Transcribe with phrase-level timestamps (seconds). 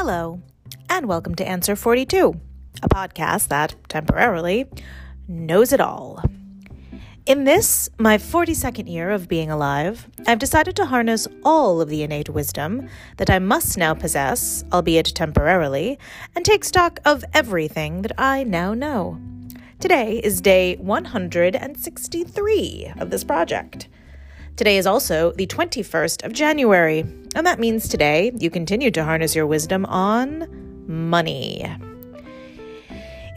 [0.00, 0.40] Hello,
[0.88, 2.40] and welcome to Answer 42,
[2.84, 4.66] a podcast that temporarily
[5.26, 6.22] knows it all.
[7.26, 12.04] In this, my 42nd year of being alive, I've decided to harness all of the
[12.04, 15.98] innate wisdom that I must now possess, albeit temporarily,
[16.36, 19.18] and take stock of everything that I now know.
[19.80, 23.88] Today is day 163 of this project.
[24.58, 27.04] Today is also the 21st of January,
[27.36, 30.48] and that means today you continue to harness your wisdom on
[30.88, 31.64] money.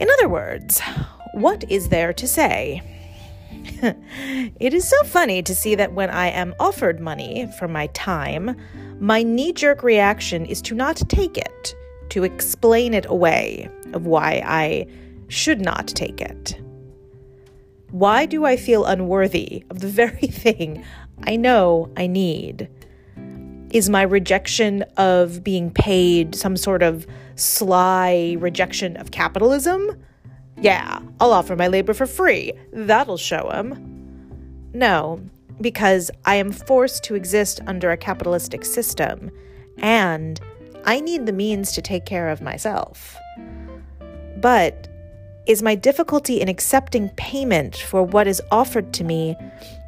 [0.00, 0.82] In other words,
[1.34, 2.82] what is there to say?
[4.58, 8.56] it is so funny to see that when I am offered money for my time,
[8.98, 11.76] my knee jerk reaction is to not take it,
[12.08, 14.88] to explain it away of why I
[15.28, 16.60] should not take it.
[17.92, 20.82] Why do I feel unworthy of the very thing
[21.24, 22.68] I know I need?
[23.70, 30.02] Is my rejection of being paid some sort of sly rejection of capitalism?
[30.58, 32.52] Yeah, I'll offer my labor for free.
[32.72, 34.70] That'll show him.
[34.72, 35.20] No,
[35.60, 39.30] because I am forced to exist under a capitalistic system,
[39.78, 40.40] and
[40.84, 43.18] I need the means to take care of myself.
[44.38, 44.88] But
[45.46, 49.36] is my difficulty in accepting payment for what is offered to me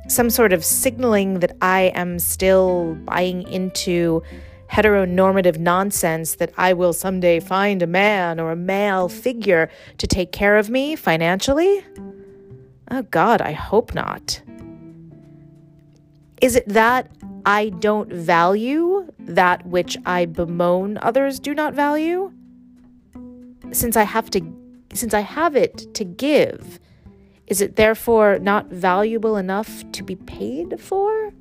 [0.08, 4.22] some sort of signaling that I am still buying into
[4.70, 10.32] heteronormative nonsense that I will someday find a man or a male figure to take
[10.32, 11.84] care of me financially?
[12.90, 14.40] Oh God, I hope not.
[16.40, 17.10] Is it that
[17.46, 22.32] I don't value that which I bemoan others do not value?
[23.72, 24.40] Since I have to
[24.94, 26.80] since I have it to give,
[27.46, 31.32] is it therefore not valuable enough to be paid for?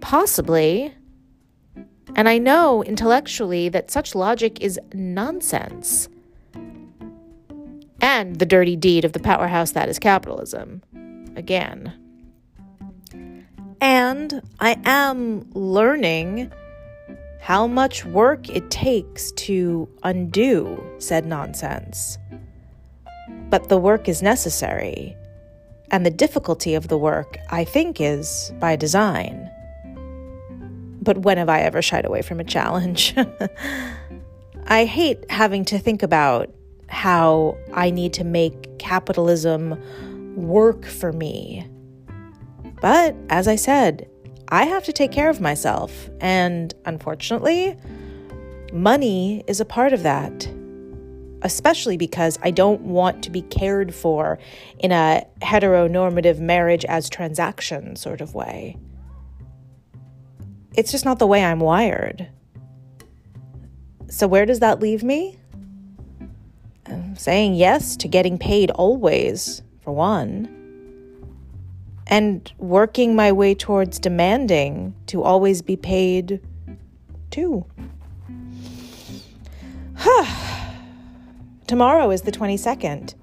[0.00, 0.94] Possibly.
[2.14, 6.08] And I know intellectually that such logic is nonsense.
[8.00, 10.82] And the dirty deed of the powerhouse that is capitalism.
[11.36, 11.92] Again.
[13.80, 16.52] And I am learning
[17.40, 22.18] how much work it takes to undo said nonsense.
[23.50, 25.16] But the work is necessary,
[25.90, 29.50] and the difficulty of the work, I think, is by design.
[31.00, 33.14] But when have I ever shied away from a challenge?
[34.66, 36.52] I hate having to think about
[36.88, 39.78] how I need to make capitalism
[40.36, 41.66] work for me.
[42.80, 44.08] But as I said,
[44.50, 46.10] I have to take care of myself.
[46.20, 47.76] And unfortunately,
[48.72, 50.48] money is a part of that.
[51.42, 54.38] Especially because I don't want to be cared for
[54.80, 58.76] in a heteronormative marriage as transaction sort of way.
[60.74, 62.28] It's just not the way I'm wired.
[64.08, 65.38] So, where does that leave me?
[66.86, 70.57] I'm saying yes to getting paid always, for one
[72.08, 76.40] and working my way towards demanding to always be paid
[77.30, 77.64] too.
[81.66, 83.14] Tomorrow is the 22nd,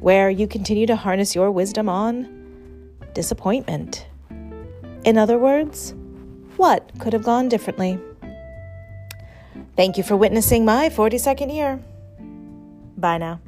[0.00, 2.28] where you continue to harness your wisdom on
[3.14, 4.06] disappointment.
[5.04, 5.94] In other words,
[6.56, 7.98] what could have gone differently?
[9.74, 11.80] Thank you for witnessing my 42nd year.
[12.96, 13.40] Bye now.